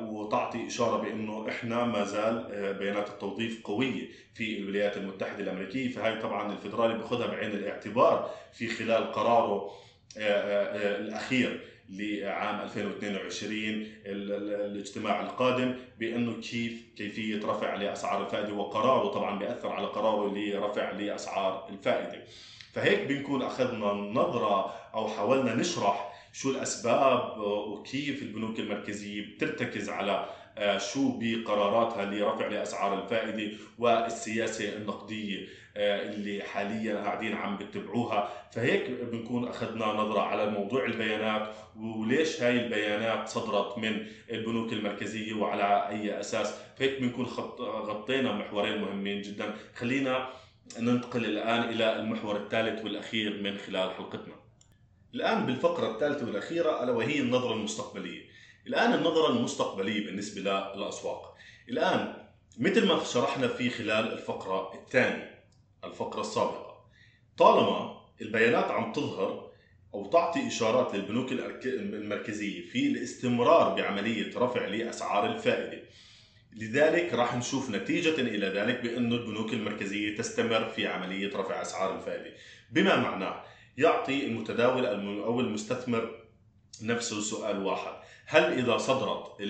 وتعطي 0.00 0.66
إشارة 0.66 0.96
بأنه 0.96 1.48
إحنا 1.48 1.84
ما 1.84 2.04
زال 2.04 2.48
آه، 2.52 2.72
بيانات 2.72 3.08
التوظيف 3.08 3.62
قوية 3.64 4.08
في 4.34 4.58
الولايات 4.58 4.96
المتحدة 4.96 5.42
الأمريكية 5.42 5.88
فهي 5.88 6.20
طبعا 6.20 6.52
الفدرالي 6.52 6.94
بياخذها 6.94 7.26
بعين 7.26 7.50
الاعتبار 7.50 8.30
في 8.52 8.68
خلال 8.68 9.12
قراره 9.12 9.70
آه، 10.18 10.98
الأخير 10.98 11.60
لعام 11.88 12.60
2022 12.60 13.86
الاجتماع 14.06 15.20
القادم 15.20 15.74
بأنه 15.98 16.40
كيف 16.40 16.84
كيفية 16.96 17.46
رفع 17.46 17.74
لأسعار 17.74 18.24
الفائدة 18.26 18.52
وقراره 18.52 19.08
طبعا 19.08 19.38
بيأثر 19.38 19.68
على 19.72 19.86
قراره 19.86 20.34
لرفع 20.34 20.90
لأسعار 20.90 21.68
الفائدة. 21.70 22.24
فهيك 22.72 23.00
بنكون 23.08 23.42
أخذنا 23.42 23.92
نظرة 23.92 24.74
أو 24.94 25.08
حاولنا 25.08 25.54
نشرح 25.54 26.13
شو 26.34 26.50
الأسباب 26.50 27.38
وكيف 27.38 28.22
البنوك 28.22 28.58
المركزية 28.60 29.26
بترتكز 29.26 29.88
على 29.88 30.28
آه، 30.58 30.78
شو 30.78 31.18
بقراراتها 31.18 32.04
لرفع 32.04 32.46
لاسعار 32.46 33.02
الفائدة 33.02 33.56
والسياسة 33.78 34.76
النقدية 34.76 35.46
آه، 35.76 36.02
اللي 36.02 36.42
حاليا 36.42 36.96
قاعدين 36.96 37.32
عم 37.34 37.56
بتبعوها 37.56 38.48
فهيك 38.52 38.90
بنكون 39.12 39.48
أخذنا 39.48 39.86
نظرة 39.86 40.20
على 40.20 40.50
موضوع 40.50 40.84
البيانات 40.84 41.54
وليش 41.76 42.42
هاي 42.42 42.64
البيانات 42.64 43.28
صدرت 43.28 43.78
من 43.78 44.06
البنوك 44.30 44.72
المركزية 44.72 45.34
وعلى 45.34 45.88
أي 45.88 46.20
أساس. 46.20 46.54
فهيك 46.76 47.00
بنكون 47.00 47.24
غطينا 47.60 48.32
محورين 48.32 48.80
مهمين 48.80 49.22
جدا. 49.22 49.54
خلينا 49.74 50.28
ننتقل 50.80 51.24
الآن 51.24 51.62
إلى 51.62 51.96
المحور 51.96 52.36
الثالث 52.36 52.84
والأخير 52.84 53.42
من 53.42 53.58
خلال 53.58 53.90
حلقتنا. 53.90 54.34
الآن 55.14 55.46
بالفقرة 55.46 55.94
الثالثة 55.94 56.26
والأخيرة 56.26 56.82
ألا 56.82 56.92
وهي 56.92 57.20
النظرة 57.20 57.52
المستقبلية. 57.52 58.22
الآن 58.66 58.94
النظرة 58.94 59.30
المستقبلية 59.30 60.06
بالنسبة 60.06 60.40
للأسواق. 60.40 61.36
الآن 61.68 62.14
مثل 62.58 62.86
ما 62.86 63.04
شرحنا 63.04 63.48
في 63.48 63.70
خلال 63.70 64.12
الفقرة 64.12 64.74
الثانية 64.74 65.44
الفقرة 65.84 66.20
السابقة 66.20 66.84
طالما 67.38 68.00
البيانات 68.20 68.70
عم 68.70 68.92
تظهر 68.92 69.50
أو 69.94 70.10
تعطي 70.10 70.46
إشارات 70.46 70.94
للبنوك 70.94 71.32
المركزية 71.64 72.66
في 72.66 72.86
الاستمرار 72.86 73.74
بعملية 73.74 74.38
رفع 74.38 74.66
لأسعار 74.66 75.26
الفائدة 75.26 75.82
لذلك 76.52 77.14
راح 77.14 77.36
نشوف 77.36 77.70
نتيجة 77.70 78.20
إلى 78.20 78.46
ذلك 78.46 78.80
بأن 78.80 79.12
البنوك 79.12 79.52
المركزية 79.52 80.16
تستمر 80.16 80.68
في 80.68 80.86
عملية 80.86 81.36
رفع 81.36 81.62
أسعار 81.62 81.96
الفائدة. 81.96 82.36
بما 82.70 82.96
معناه 82.96 83.44
يعطي 83.78 84.26
المتداول 84.26 84.86
أو 85.20 85.40
المستثمر 85.40 86.14
نفسه 86.82 87.20
سؤال 87.20 87.66
واحد. 87.66 87.92
هل 88.26 88.42
إذا 88.52 88.78
صدرت 88.78 89.40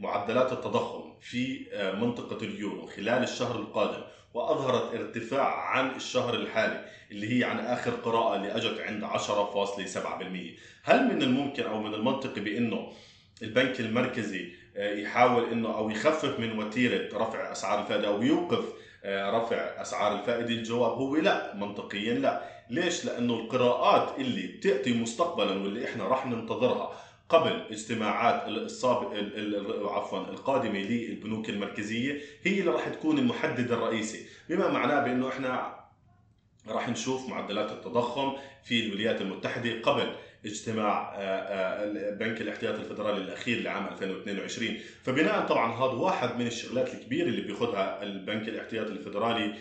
معدلات 0.00 0.52
التضخم 0.52 1.12
في 1.20 1.66
آه، 1.72 1.92
منطقة 1.92 2.44
اليورو 2.44 2.86
خلال 2.86 3.22
الشهر 3.22 3.56
القادم 3.56 4.02
وأظهرت 4.34 4.94
ارتفاع 4.94 5.70
عن 5.70 5.96
الشهر 5.96 6.34
الحالي 6.34 6.84
اللي 7.10 7.38
هي 7.38 7.44
عن 7.44 7.58
آخر 7.58 7.90
قراءة 7.90 8.36
اللي 8.36 8.56
أجت 8.56 8.80
عند 8.80 9.04
10.7% 9.04 10.58
هل 10.82 11.14
من 11.14 11.22
الممكن 11.22 11.62
أو 11.62 11.82
من 11.82 11.94
المنطقي 11.94 12.40
بأنه 12.40 12.92
البنك 13.42 13.80
المركزي 13.80 14.52
آه، 14.76 14.94
يحاول 14.94 15.44
إنه 15.52 15.74
أو 15.74 15.90
يخفف 15.90 16.40
من 16.40 16.58
وتيرة 16.58 17.18
رفع 17.18 17.52
أسعار 17.52 17.80
الفائدة 17.82 18.08
أو 18.08 18.22
يوقف 18.22 18.64
رفع 19.08 19.56
أسعار 19.56 20.18
الفائدة 20.18 20.48
الجواب 20.48 20.92
هو 20.92 21.16
لا 21.16 21.54
منطقيا 21.54 22.14
لا. 22.14 22.42
ليش؟ 22.70 23.04
لأنه 23.04 23.34
القراءات 23.34 24.18
اللي 24.18 24.46
بتأتي 24.46 24.92
مستقبلا 24.92 25.50
واللي 25.50 25.84
إحنا 25.84 26.04
راح 26.04 26.26
ننتظرها 26.26 26.92
قبل 27.28 27.62
اجتماعات 27.70 28.48
السابق 28.48 29.12
عفوا 29.92 30.18
القادمة 30.18 30.78
للبنوك 30.78 31.48
المركزية 31.48 32.20
هي 32.42 32.60
اللي 32.60 32.70
راح 32.70 32.88
تكون 32.88 33.18
المحدد 33.18 33.72
الرئيسي. 33.72 34.26
بما 34.48 34.68
معناه 34.70 35.04
بأنه 35.04 35.28
إحنا 35.28 35.78
راح 36.68 36.88
نشوف 36.88 37.28
معدلات 37.28 37.72
التضخم 37.72 38.32
في 38.64 38.86
الولايات 38.86 39.20
المتحدة 39.20 39.80
قبل 39.82 40.12
اجتماع 40.44 41.14
آه، 41.14 41.18
آه، 41.18 42.10
بنك 42.14 42.40
الاحتياطي 42.40 42.78
الفدرالي 42.78 43.18
الأخير 43.18 43.62
لعام 43.62 43.86
2022 43.86 44.76
فبناء 45.04 45.46
طبعا 45.46 45.72
هذا 45.72 45.98
واحد 45.98 46.38
من 46.38 46.46
الشغلات 46.46 46.94
الكبيرة 46.94 47.26
اللي 47.26 47.42
بياخذها 47.42 48.02
البنك 48.02 48.48
الاحتياطي 48.48 48.90
الفدرالي 48.92 49.54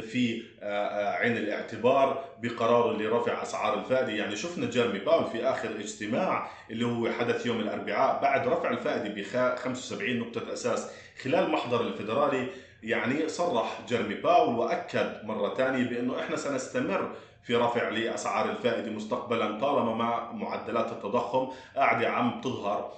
في 0.00 0.42
آه، 0.62 1.10
عين 1.10 1.36
الاعتبار 1.36 2.24
بقراره 2.42 2.96
لرفع 2.96 3.42
أسعار 3.42 3.78
الفائدة. 3.78 4.12
يعني 4.12 4.36
شفنا 4.36 4.70
جيرمي 4.70 4.98
باول 4.98 5.30
في 5.30 5.44
آخر 5.44 5.68
اجتماع 5.80 6.50
اللي 6.70 6.86
هو 6.86 7.10
حدث 7.10 7.46
يوم 7.46 7.60
الأربعاء 7.60 8.22
بعد 8.22 8.48
رفع 8.48 8.70
الفائدة 8.70 9.08
ب 9.08 9.22
75 9.56 10.18
نقطة 10.18 10.52
أساس 10.52 10.90
خلال 11.22 11.50
محضر 11.50 11.80
الفدرالي 11.80 12.46
يعني 12.82 13.28
صرح 13.28 13.80
جيرمي 13.88 14.14
باول 14.14 14.54
وأكد 14.54 15.24
مرة 15.24 15.54
ثانية 15.54 15.84
بأنه 15.84 16.20
إحنا 16.20 16.36
سنستمر 16.36 17.16
في 17.44 17.56
رفع 17.56 17.88
لأسعار 17.88 18.50
الفائدة 18.50 18.90
مستقبلا 18.90 19.58
طالما 19.60 19.94
ما 19.94 20.32
معدلات 20.32 20.92
التضخم 20.92 21.48
قاعدة 21.76 22.08
عم 22.08 22.40
تظهر 22.40 22.92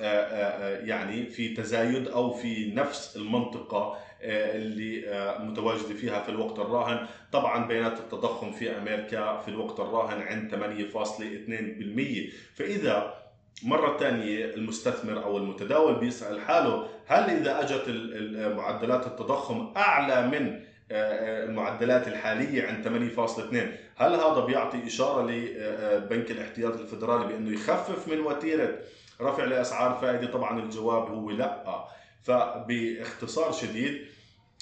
آه، 0.00 0.02
آه، 0.02 0.78
آه، 0.78 0.86
يعني 0.86 1.26
في 1.26 1.48
تزايد 1.54 2.08
أو 2.08 2.32
في 2.32 2.72
نفس 2.74 3.16
المنطقة 3.16 3.96
اللي 4.22 5.04
متواجدة 5.40 5.94
فيها 5.94 6.22
في 6.22 6.28
الوقت 6.28 6.58
الراهن. 6.58 7.06
طبعا 7.32 7.66
بيانات 7.66 7.98
التضخم 7.98 8.52
في 8.52 8.78
أمريكا 8.78 9.40
في 9.40 9.48
الوقت 9.48 9.80
الراهن 9.80 10.22
عند 10.22 10.50
8.2% 10.50 12.32
فإذا 12.54 13.14
مرة 13.62 13.98
ثانية 13.98 14.44
المستثمر 14.44 15.24
أو 15.24 15.36
المتداول 15.36 15.94
بيسأل 15.94 16.40
حاله 16.40 16.86
هل 17.06 17.30
إذا 17.30 17.60
أجت 17.60 17.84
معدلات 18.56 19.06
التضخم 19.06 19.72
أعلى 19.76 20.26
من 20.26 20.60
المعدلات 20.90 22.08
الحالية 22.08 22.66
عند 22.66 22.84
8.2 23.16 24.02
هل 24.02 24.14
هذا 24.14 24.44
بيعطي 24.46 24.86
إشارة 24.86 25.22
لبنك 25.30 26.30
الاحتياط 26.30 26.80
الفدرالي 26.80 27.26
بأنه 27.32 27.50
يخفف 27.54 28.08
من 28.08 28.20
وتيرة 28.20 28.78
رفع 29.20 29.44
لأسعار 29.44 29.96
الفائدة 29.96 30.32
طبعا 30.32 30.60
الجواب 30.60 31.08
هو 31.10 31.30
لا. 31.30 31.84
فباختصار 32.22 33.52
شديد 33.52 34.04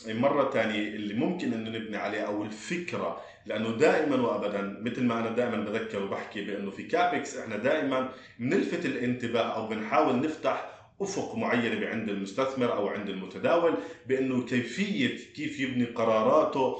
مرة 0.08 0.50
ثانية 0.50 0.88
اللي 0.88 1.14
ممكن 1.14 1.52
أنه 1.52 1.70
نبني 1.70 1.96
عليه 1.96 2.20
أو 2.20 2.42
الفكرة 2.42 3.20
لأنه 3.46 3.70
دائما 3.70 4.16
وابدا 4.16 4.78
مثل 4.82 5.04
ما 5.04 5.18
أنا 5.20 5.30
دائما 5.30 5.56
بذكر 5.56 6.02
وبحكي 6.02 6.44
بأنه 6.44 6.70
في 6.70 6.82
كابكس 6.82 7.36
إحنا 7.36 7.56
دائما 7.56 8.08
بنلفت 8.38 8.86
الانتباه 8.86 9.42
أو 9.56 9.68
بنحاول 9.68 10.20
نفتح 10.20 10.75
أفق 11.00 11.34
معينه 11.34 11.86
عند 11.86 12.08
المستثمر 12.08 12.72
أو 12.72 12.88
عند 12.88 13.08
المتداول 13.08 13.74
بأنه 14.06 14.46
كيفية 14.46 15.18
كيف 15.34 15.60
يبني 15.60 15.84
قراراته 15.84 16.78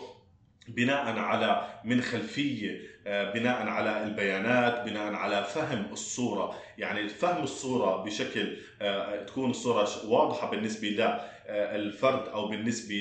بناء 0.69 1.19
على 1.19 1.81
من 1.85 2.01
خلفية 2.01 2.97
آه، 3.07 3.33
بناء 3.33 3.67
على 3.69 4.05
البيانات 4.05 4.89
بناء 4.89 5.15
على 5.15 5.45
فهم 5.45 5.87
الصورة. 5.93 6.55
يعني 6.79 7.09
فهم 7.09 7.45
الصورة 7.45 8.05
بشكل 8.05 8.57
آه، 8.83 9.25
تكون 9.25 9.51
الصورة 9.51 9.89
واضحة 10.07 10.51
بالنسبة 10.51 11.19
للفرد 11.49 12.29
أو 12.29 12.49
بالنسبة 12.49 12.95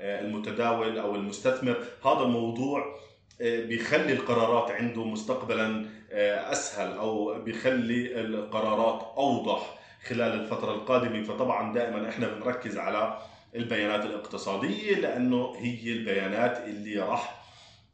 للمتداول 0.00 0.98
أو 0.98 1.14
المستثمر. 1.14 1.76
هذا 2.04 2.20
الموضوع 2.20 2.96
آه، 3.40 3.64
بيخلي 3.64 4.12
القرارات 4.12 4.70
عنده 4.70 5.04
مستقبلا 5.04 5.86
أسهل 6.52 6.96
أو 6.98 7.42
بيخلي 7.42 8.20
القرارات 8.20 9.02
أوضح. 9.16 9.78
خلال 10.06 10.40
الفترة 10.40 10.74
القادمة 10.74 11.22
فطبعا 11.22 11.74
دائما 11.74 12.08
إحنا 12.08 12.28
بنركز 12.28 12.76
على 12.78 13.18
البيانات 13.54 14.04
الاقتصادية 14.04 14.94
لأنه 14.94 15.54
هي 15.58 15.92
البيانات 15.92 16.58
اللي 16.66 16.96
راح 16.98 17.44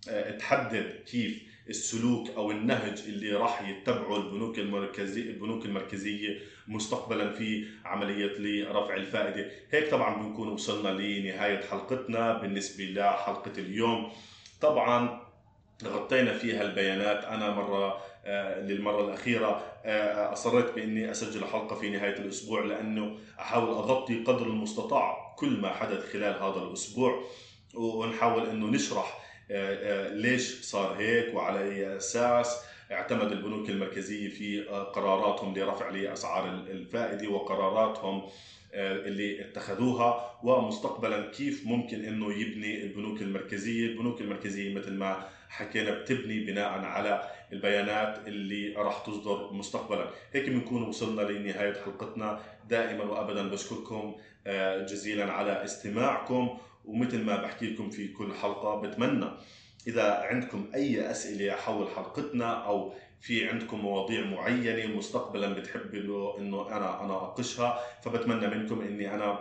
آه، 0.09 0.31
تحدد 0.39 1.01
كيف 1.11 1.43
السلوك 1.69 2.31
أو 2.37 2.51
النهج 2.51 3.03
اللي 3.07 3.33
راح 3.33 3.69
يتبعه 3.69 4.17
البنوك 4.17 4.59
المركزيه 4.59 5.31
البنوك 5.31 5.65
المركزية 5.65 6.39
مستقبلا 6.69 7.33
في 7.33 7.67
عملية 7.85 8.33
لرفع 8.39 8.95
الفائدة، 8.95 9.51
هيك 9.71 9.91
طبعا 9.91 10.23
بنكون 10.23 10.49
وصلنا 10.49 10.89
لنهاية 10.89 11.61
حلقتنا 11.71 12.39
بالنسبة 12.39 12.85
لحلقة 12.85 13.53
اليوم. 13.59 14.13
طبعا 14.61 15.24
غطينا 15.85 16.33
فيها 16.39 16.63
البيانات. 16.63 17.25
أنا 17.25 17.51
مرة 17.51 18.01
آه، 18.27 18.61
للمرة 18.61 19.05
الأخيرة 19.05 19.63
آه، 19.85 20.33
أصريت 20.33 20.75
بإني 20.75 21.11
أسجل 21.11 21.45
حلقة 21.45 21.77
في 21.77 21.91
نهاية 21.91 22.17
الأسبوع 22.19 22.65
لأنه 22.65 23.19
أحاول 23.41 23.69
أغطي 23.69 24.25
قدر 24.25 24.47
المستطاع 24.47 25.35
كل 25.39 25.61
ما 25.61 25.73
حدث 25.73 26.13
خلال 26.13 26.43
هذا 26.43 26.63
الأسبوع 26.63 27.25
ونحاول 27.75 28.47
أنه 28.47 28.67
نشرح 28.67 29.21
آه، 29.51 30.09
ليش 30.09 30.61
صار 30.65 30.97
هيك 30.99 31.35
وعلى 31.35 31.61
أي 31.61 31.97
أساس. 31.97 32.57
اعتمد 32.93 33.33
البنوك 33.33 33.71
المركزية 33.71 34.29
في 34.29 34.61
قراراتهم 34.95 35.55
لرفع 35.59 35.89
لاسعار 35.89 36.49
الفائدة 36.49 37.29
وقراراتهم. 37.29 38.23
اللي 38.75 39.41
اتخذوها 39.45 40.39
ومستقبلا 40.43 41.31
كيف 41.31 41.67
ممكن 41.67 42.05
إنه 42.05 42.33
يبني 42.33 42.83
البنوك 42.83 43.23
المركزية، 43.23 43.87
البنوك 43.87 44.21
المركزية 44.21 44.75
مثل 44.75 44.93
ما 44.93 45.29
حكينا 45.49 45.91
بتبني 45.91 46.41
بناء 46.41 46.69
على 46.69 47.31
البيانات 47.53 48.29
اللي 48.29 48.75
راح 48.77 48.99
تصدر 48.99 49.53
مستقبلا. 49.53 50.11
هيك 50.33 50.49
بنكون 50.49 50.83
وصلنا 50.83 51.23
لنهاية 51.23 51.75
حلقتنا. 51.85 52.41
دائما 52.69 53.05
وأبدا 53.05 53.49
بشكركم 53.49 54.17
آه، 54.47 54.87
جزيلا 54.87 55.33
على 55.33 55.65
استماعكم 55.65 56.59
ومثل 56.85 57.25
ما 57.25 57.37
بحكي 57.43 57.67
لكم 57.67 57.91
في 57.91 58.09
كل 58.09 58.33
حلقة 58.43 58.81
بتمنى. 58.81 59.31
إذا 59.87 60.13
عندكم 60.13 60.71
أي 60.75 61.11
أسئلة 61.11 61.53
حول 61.53 61.89
حلقتنا 61.97 62.53
أو 62.67 62.95
في 63.21 63.49
عندكم 63.49 63.81
مواضيع 63.81 64.25
معينة 64.27 64.97
مستقبلا 64.97 65.55
بتحبوا 65.55 66.39
إنه 66.39 66.69
أنا 66.69 66.77
أنا 66.77 67.05
أناقشها 67.05 67.81
فبتمنى 68.03 68.47
منكم 68.47 68.81
إني 68.81 69.15
أنا 69.15 69.39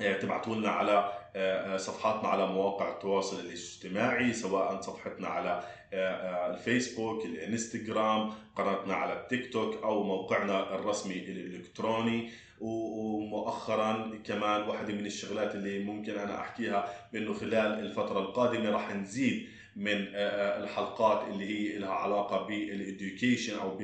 آه، 0.00 0.12
تبعتوا 0.18 0.54
لنا 0.54 0.68
على 0.68 1.12
آه، 1.36 1.76
صفحاتنا 1.76 2.28
على 2.28 2.46
مواقع 2.46 2.92
التواصل 2.92 3.40
الاجتماعي 3.40 4.32
سواء 4.32 4.80
صفحتنا 4.80 5.28
على 5.28 5.64
آه، 5.92 6.50
الفيسبوك 6.54 7.24
الإنستغرام 7.24 8.32
قناتنا 8.56 8.94
على 8.94 9.12
التيك 9.12 9.52
توك 9.52 9.82
أو 9.82 10.02
موقعنا 10.02 10.74
الرسمي 10.74 11.14
الإلكتروني. 11.14 12.30
ومؤخرا 12.60 14.18
كمان 14.24 14.62
واحدة 14.68 14.94
من 14.94 15.06
الشغلات 15.06 15.54
اللي 15.54 15.84
ممكن 15.84 16.18
أنا 16.18 16.40
أحكيها 16.40 17.08
بإنه 17.12 17.34
خلال 17.34 17.78
الفترة 17.78 18.18
القادمة 18.20 18.70
راح 18.70 18.94
نزيد 18.94 19.48
من 19.80 20.06
الحلقات 20.14 21.28
اللي 21.28 21.44
هي 21.44 21.78
لها 21.78 21.90
علاقة 21.90 22.46
بالإديوكيشن 22.46 23.58
أو 23.58 23.76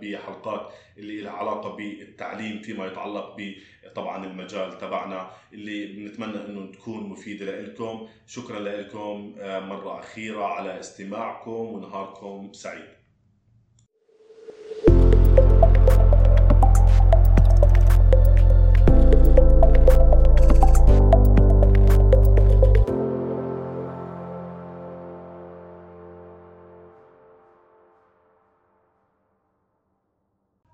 بحلقات 0.00 0.72
اللي 0.98 1.20
لها 1.20 1.32
علاقة 1.32 1.76
بالتعليم 1.76 2.62
فيما 2.62 2.86
يتعلق 2.86 3.36
ب 3.38 3.52
طبعا 3.94 4.24
المجال 4.24 4.78
تبعنا 4.78 5.30
اللي 5.52 5.86
بنتمنى 5.86 6.36
إنه 6.46 6.72
تكون 6.72 7.02
مفيدة 7.08 7.60
لكم 7.60 8.08
شكرا 8.26 8.60
لكم 8.60 9.34
مرة 9.42 10.00
أخيرة 10.00 10.44
على 10.44 10.80
استماعكم 10.80 11.50
ونهاركم 11.50 12.52
سعيد. 12.52 12.99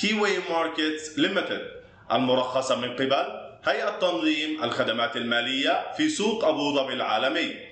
Key 0.00 0.30
Way 0.50 0.70
Markets 0.70 1.18
Limited 1.18 1.70
المرخصة 2.12 2.76
من 2.76 2.92
قبل 2.92 3.26
هيئة 3.64 3.98
تنظيم 3.98 4.64
الخدمات 4.64 5.16
المالية 5.16 5.92
في 5.96 6.08
سوق 6.08 6.44
أبو 6.44 6.74
ظبي 6.74 6.92
العالمي. 6.92 7.67